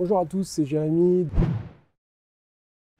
[0.00, 1.28] Bonjour à tous, c'est Jérémy.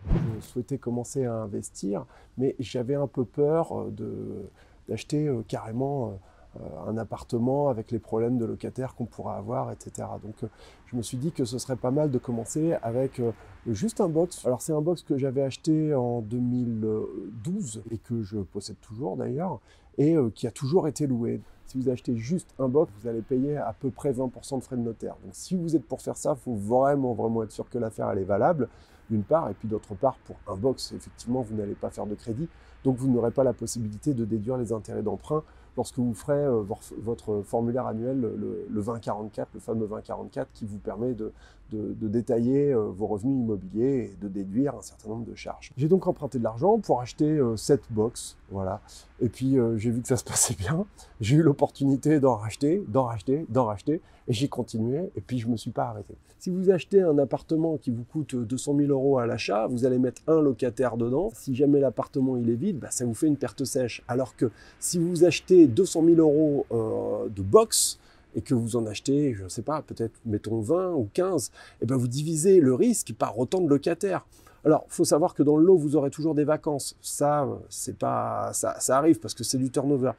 [0.07, 2.05] Je souhaitais commencer à investir,
[2.37, 4.51] mais j'avais un peu peur euh,
[4.87, 6.19] d'acheter euh, carrément
[6.61, 10.09] euh, un appartement avec les problèmes de locataires qu'on pourra avoir, etc.
[10.23, 10.45] Donc
[10.89, 13.23] je me suis dit que ce serait pas mal de commencer avec
[13.67, 14.45] juste un box.
[14.45, 19.59] Alors c'est un box que j'avais acheté en 2012 et que je possède toujours d'ailleurs
[19.97, 21.41] et qui a toujours été loué.
[21.71, 24.77] Si vous achetez juste un box, vous allez payer à peu près 20% de frais
[24.77, 25.15] de notaire.
[25.23, 28.11] Donc si vous êtes pour faire ça, il faut vraiment, vraiment être sûr que l'affaire
[28.11, 28.69] elle est valable,
[29.09, 32.17] d'une part, et puis d'autre part, pour un box, effectivement, vous n'allez pas faire de
[32.17, 32.49] crédit,
[32.83, 35.45] donc vous n'aurez pas la possibilité de déduire les intérêts d'emprunt
[35.77, 36.65] lorsque vous ferez euh,
[36.99, 41.33] votre formulaire annuel, le, 2044, le fameux 2044, qui vous permet de,
[41.77, 45.73] détailler euh, vos revenus immobiliers et de déduire un certain nombre de charges.
[45.77, 48.81] J'ai donc emprunté de l'argent pour acheter euh, cette box, voilà.
[49.21, 50.87] Et puis j'ai vu que ça se passait bien.
[51.21, 55.11] J'ai eu l'opportunité d'en racheter, d'en racheter, d'en racheter, et j'ai continué.
[55.17, 56.15] Et puis je me suis pas arrêté.
[56.41, 59.99] Si vous achetez un appartement qui vous coûte 200 000 euros à l'achat, vous allez
[59.99, 61.31] mettre un locataire dedans.
[61.35, 64.03] Si jamais l'appartement il est vide, bah, ça vous fait une perte sèche.
[64.09, 67.99] Alors que si vous achetez 200 000 euros euh, de box
[68.35, 71.51] et que vous en achetez, je ne sais pas, peut-être mettons 20 ou 15, et
[71.83, 74.27] eh ben vous divisez le risque par autant de locataires.
[74.65, 76.97] Alors, il faut savoir que dans le lot, vous aurez toujours des vacances.
[77.01, 80.13] Ça, c'est pas, ça, ça arrive parce que c'est du turnover.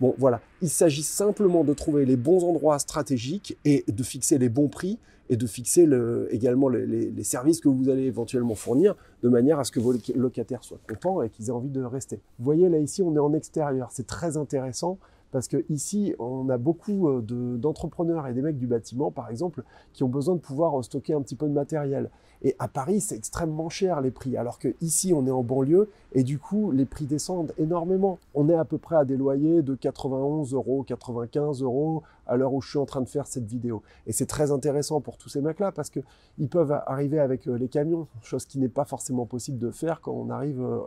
[0.00, 0.40] Bon, voilà.
[0.60, 4.98] Il s'agit simplement de trouver les bons endroits stratégiques et de fixer les bons prix
[5.28, 9.58] et de fixer le, également les, les, services que vous allez éventuellement fournir de manière
[9.58, 12.20] à ce que vos locataires soient contents et qu'ils aient envie de rester.
[12.38, 13.88] Vous voyez, là, ici, on est en extérieur.
[13.90, 14.98] C'est très intéressant
[15.32, 19.62] parce que ici, on a beaucoup euh, d'entrepreneurs et des mecs du bâtiment, par exemple,
[19.92, 22.10] qui ont besoin de pouvoir euh, stocker un petit peu de matériel.
[22.42, 25.88] Et à Paris, c'est extrêmement cher les prix, alors que ici, on est en banlieue
[26.12, 28.18] et du coup, les prix descendent énormément.
[28.34, 32.52] On est à peu près à des loyers de 91 euros, 95 euros à l'heure
[32.52, 33.82] où je suis en train de faire cette vidéo.
[34.06, 36.00] Et c'est très intéressant pour tous ces mecs-là parce que
[36.38, 40.00] ils peuvent arriver avec euh, les camions, chose qui n'est pas forcément possible de faire
[40.00, 40.80] quand on arrive euh,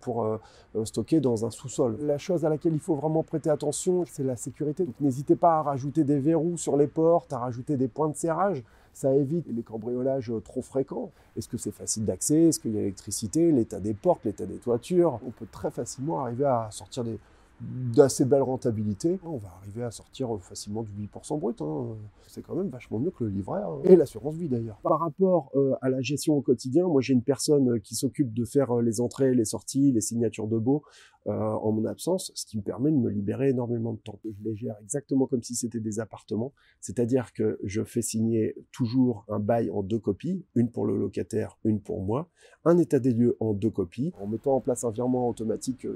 [0.00, 0.38] pour euh,
[0.84, 1.98] stocker dans un sous-sol.
[2.02, 4.86] La chose à laquelle il faut vraiment prêter attention, c'est la sécurité.
[5.00, 8.62] n'hésitez pas à rajouter des verrous sur les portes, à rajouter des points de serrage.
[8.92, 11.12] Ça évite les cambriolages trop fréquents.
[11.36, 12.48] Est-ce que c'est facile d'accès?
[12.48, 15.20] Est-ce qu'il y a l'électricité L'état des portes, l'état des toitures?
[15.24, 17.18] On peut très facilement arriver à sortir des,
[17.60, 19.18] d'assez belle rentabilité.
[19.24, 21.60] On va arriver à sortir facilement du 8% brut.
[21.60, 21.96] Hein.
[22.26, 23.80] C'est quand même vachement mieux que le livret hein.
[23.84, 24.78] et l'assurance vie d'ailleurs.
[24.82, 28.32] Par rapport euh, à la gestion au quotidien, moi j'ai une personne euh, qui s'occupe
[28.32, 30.82] de faire euh, les entrées, les sorties, les signatures de baux
[31.26, 34.18] en mon absence, ce qui me permet de me libérer énormément de temps.
[34.24, 39.26] Je les gère exactement comme si c'était des appartements, c'est-à-dire que je fais signer toujours
[39.28, 42.30] un bail en deux copies, une pour le locataire, une pour moi,
[42.64, 45.86] un état des lieux en deux copies, en mettant en place un virement automatique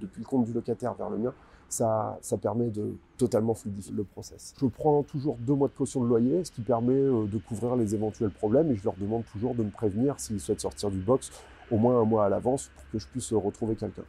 [0.00, 1.32] depuis le compte du locataire vers le mien,
[1.68, 4.54] ça, ça permet de totalement fluidifier le process.
[4.60, 7.76] Je prends toujours deux mois de caution de loyer, ce qui permet euh, de couvrir
[7.76, 10.98] les éventuels problèmes et je leur demande toujours de me prévenir s'ils souhaitent sortir du
[10.98, 11.30] box
[11.70, 14.04] au moins un mois à l'avance pour que je puisse retrouver quelqu'un.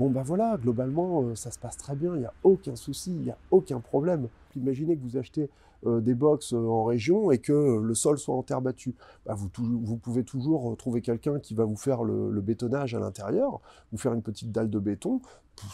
[0.00, 3.10] Bon ben voilà, globalement, euh, ça se passe très bien, il n'y a aucun souci,
[3.10, 4.28] il n'y a aucun problème.
[4.56, 5.50] Imaginez que vous achetez
[5.84, 8.94] euh, des box en région et que le sol soit en terre battue.
[9.26, 13.60] Bah, vous, pouvez toujours trouver quelqu'un qui va vous faire le, bétonnage à l'intérieur,
[13.92, 15.20] vous faire une petite dalle de béton,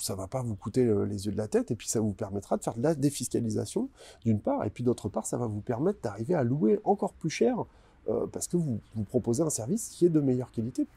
[0.00, 2.12] ça va pas vous coûter euh, les yeux de la tête, et puis ça vous
[2.12, 3.90] permettra de faire de la défiscalisation,
[4.24, 7.30] d'une part, et puis d'autre part, ça va vous permettre d'arriver à louer encore plus
[7.30, 7.64] cher,
[8.08, 10.88] euh, parce que vous proposez un service qui est de meilleure qualité.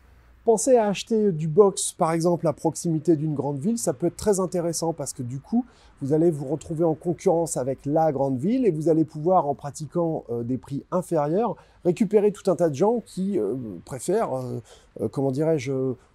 [0.45, 4.16] Pensez à acheter du box, par exemple, à proximité d'une grande ville, ça peut être
[4.16, 5.66] très intéressant parce que du coup,
[6.01, 9.53] vous allez vous retrouver en concurrence avec la grande ville et vous allez pouvoir, en
[9.53, 11.55] pratiquant euh, des prix inférieurs,
[11.85, 13.39] récupérer tout un tas de gens qui
[13.85, 14.31] préfèrent,
[15.11, 15.72] comment dirais-je,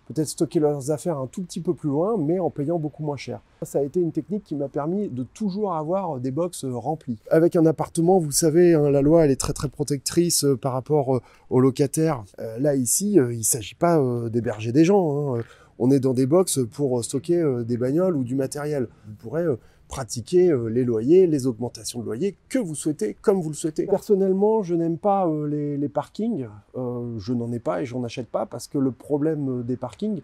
[0.07, 3.17] peut-être stocker leurs affaires un tout petit peu plus loin, mais en payant beaucoup moins
[3.17, 3.41] cher.
[3.63, 7.19] Ça a été une technique qui m'a permis de toujours avoir des box remplies.
[7.31, 10.73] Avec un appartement, vous savez, hein, la loi elle est très très protectrice euh, par
[10.73, 12.25] rapport euh, aux locataires.
[12.41, 15.37] Euh, là ici, il ne s'agit pas d'héberger des gens.
[15.37, 15.43] Hein.
[15.79, 18.89] On est dans des box pour stocker des bagnoles ou du matériel.
[19.07, 19.47] Vous pourrez
[19.89, 23.87] pratiquer euh, les loyers, les augmentations de loyers que vous souhaitez, comme vous le souhaitez.
[23.87, 26.49] Personnellement, je n'aime pas euh, les, parkings.
[26.77, 30.21] Euh, je n'en ai pas et j'en achète pas parce que le problème des parkings,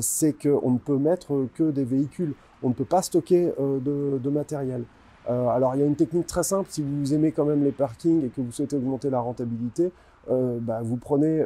[0.00, 2.34] c'est qu'on ne peut mettre que des véhicules.
[2.64, 4.82] On ne peut pas stocker de, matériel.
[5.28, 8.24] alors il y a une technique très simple, si vous aimez quand même les parkings
[8.24, 9.92] et que vous souhaitez augmenter la rentabilité,
[10.28, 11.44] bah, vous prenez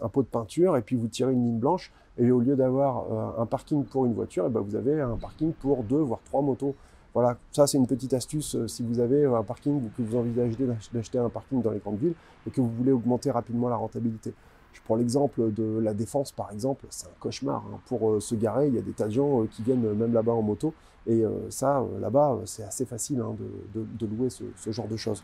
[0.00, 3.04] un pot de peinture et puis vous tirez une ligne blanche et au lieu d'avoir
[3.10, 6.00] euh, un parking pour une voiture, et eh ben vous avez un parking pour deux,
[6.00, 6.74] voire trois motos.
[7.12, 10.16] Voilà, ça c'est une petite astuce euh, si vous avez un parking ou que vous
[10.16, 10.56] envisagez
[10.92, 12.14] d'acheter un parking dans les grandes villes
[12.46, 14.32] et que vous voulez augmenter rapidement la rentabilité.
[14.72, 17.64] Je prends l'exemple de la défense par exemple, c'est un cauchemar.
[17.72, 17.78] Hein.
[17.86, 20.32] Pour euh, se garer, il y a des tas de gens qui viennent même là-bas
[20.32, 20.74] en moto
[21.06, 23.36] et ça, là-bas, c'est assez facile hein,
[23.74, 25.22] de, louer ce, genre de choses.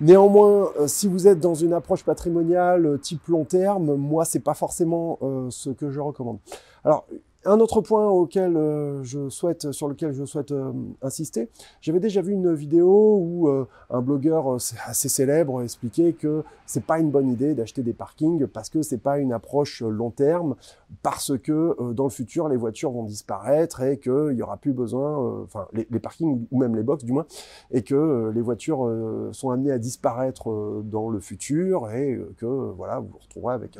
[0.00, 5.18] Néanmoins, si vous êtes dans une approche patrimoniale type long terme, moi, c'est pas forcément
[5.50, 6.38] ce que je recommande.
[6.84, 7.06] Alors,
[7.46, 10.72] un autre point euh, sur lequel je souhaite euh,
[11.02, 11.48] insister,
[11.80, 14.56] j'avais déjà vu une vidéo où euh, un blogueur
[14.86, 18.98] assez célèbre expliquait que c'est pas une bonne idée d'acheter des parkings parce que c'est
[18.98, 20.56] pas une approche long terme,
[21.02, 25.42] parce que dans le futur les voitures vont disparaître et qu'il y aura plus besoin,
[25.42, 27.26] enfin les, parkings ou même les box du moins,
[27.70, 28.90] et que les voitures
[29.32, 33.78] sont amenées à disparaître dans le futur et que voilà vous vous retrouverez avec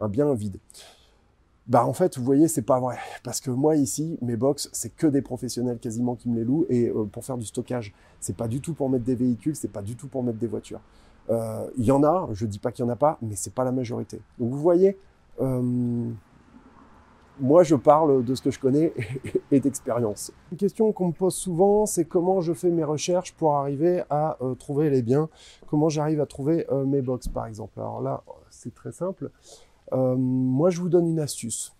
[0.00, 0.58] un bien vide.
[1.72, 2.98] Bah en fait, vous voyez, c'est pas vrai.
[3.24, 6.66] Parce que moi ici, mes box, c'est que des professionnels quasiment qui me les louent
[6.68, 7.94] et euh, pour faire du stockage.
[8.20, 10.46] C'est pas du tout pour mettre des véhicules, c'est pas du tout pour mettre des
[10.46, 10.82] voitures.
[11.30, 13.54] Euh, il y en a, je dis pas qu'il y en a pas, mais c'est
[13.54, 14.20] pas la majorité.
[14.38, 14.98] Donc vous voyez,
[15.40, 16.10] euh,
[17.40, 18.92] moi je parle de ce que je connais
[19.50, 20.30] et, d'expérience.
[20.50, 24.36] Une question qu'on me pose souvent, c'est comment je fais mes recherches pour arriver à
[24.58, 25.30] trouver les biens,
[25.68, 27.80] comment j'arrive à trouver mes box par exemple?
[27.80, 29.30] Alors là, c'est très simple.
[29.92, 31.74] Euh, moi, je vous donne une astuce.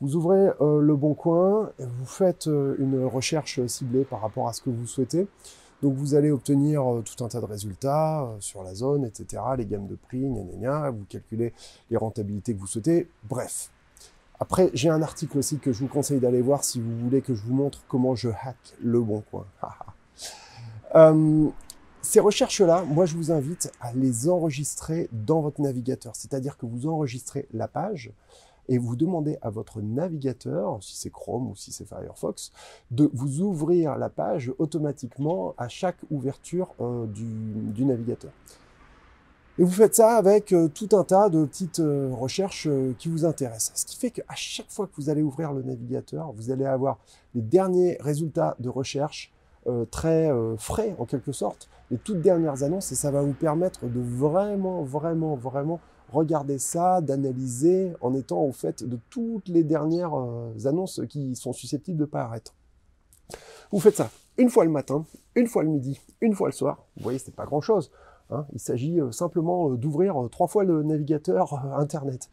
[0.00, 4.52] Vous ouvrez euh, le bon coin, vous faites euh, une recherche ciblée par rapport à
[4.52, 5.28] ce que vous souhaitez.
[5.82, 9.86] Donc vous allez obtenir tout un tas de résultats sur la zone, etc., les gammes
[9.86, 11.52] de prix, gna gna gna, vous calculez
[11.90, 13.70] les rentabilités que vous souhaitez, bref.
[14.40, 17.34] Après, j'ai un article aussi que je vous conseille d'aller voir si vous voulez que
[17.34, 19.44] je vous montre comment je hack le bon coin.
[22.04, 26.14] Ces recherches-là, moi je vous invite à les enregistrer dans votre navigateur.
[26.14, 28.12] C'est-à-dire que vous enregistrez la page
[28.68, 32.52] et vous demandez à votre navigateur, si c'est Chrome ou si c'est Firefox,
[32.90, 38.32] de vous ouvrir la page automatiquement à chaque ouverture euh, du, navigateur.
[39.58, 42.68] Et vous faites ça avec euh, tout un tas de petites euh, recherches
[42.98, 43.72] qui vous intéressent.
[43.76, 46.98] Ce qui fait qu'à chaque fois que vous allez ouvrir le navigateur, vous allez avoir
[47.34, 49.33] les derniers résultats de recherche
[49.66, 53.32] euh, très euh, frais en quelque sorte, les toutes dernières annonces et ça va vous
[53.32, 55.80] permettre de vraiment, vraiment, vraiment
[56.12, 61.52] regarder ça, d'analyser en étant au fait de toutes les dernières euh, annonces qui sont
[61.52, 62.54] susceptibles de paraître.
[63.72, 66.84] Vous faites ça une fois le matin, une fois le midi, une fois le soir.
[66.96, 67.90] Vous voyez, c'est pas grand chose.
[68.30, 68.46] Hein.
[68.52, 72.28] Il s'agit simplement d'ouvrir trois fois le navigateur Internet.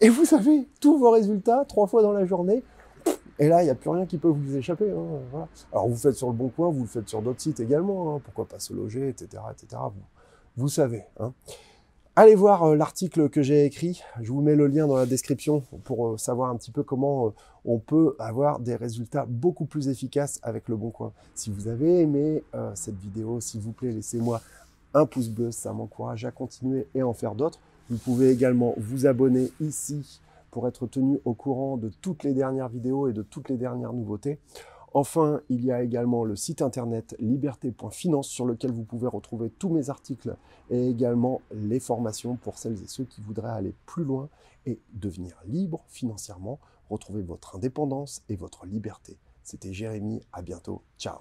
[0.00, 2.62] Et vous avez tous vos résultats trois fois dans la journée
[3.40, 4.90] et là, il n'y a plus rien qui peut vous échapper.
[4.90, 8.14] Hein, Alors vous faites sur le bon coin, vous le faites sur d'autres sites également.
[8.14, 9.42] Hein, pourquoi pas se loger, etc.
[9.50, 9.80] etc.
[10.58, 11.04] Vous, savez.
[11.18, 11.32] Hein.
[12.16, 14.02] Allez voir euh, l'article que j'ai écrit.
[14.20, 17.28] Je vous mets le lien dans la description pour euh, savoir un petit peu comment
[17.28, 17.30] euh,
[17.64, 21.12] on peut avoir des résultats beaucoup plus efficaces avec le bon coin.
[21.34, 22.42] Si vous avez aimé
[22.74, 24.40] cette vidéo, s'il vous plaît, laissez-moi
[24.92, 25.50] un pouce bleu.
[25.50, 27.58] Ça m'encourage à continuer et en faire d'autres.
[27.88, 30.20] Vous pouvez également vous abonner ici
[30.50, 33.92] pour être tenu au courant de toutes les dernières vidéos et de toutes les dernières
[33.92, 34.38] nouveautés.
[34.92, 39.68] Enfin, il y a également le site internet liberté.finance sur lequel vous pouvez retrouver tous
[39.68, 40.36] mes articles
[40.68, 44.28] et également les formations pour celles et ceux qui voudraient aller plus loin
[44.66, 46.58] et devenir libre financièrement,
[46.88, 49.16] retrouver votre indépendance et votre liberté.
[49.44, 51.18] C'était Jérémy, à bientôt, ciao